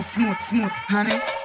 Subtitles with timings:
[0.00, 1.35] smooth, smooth, honey.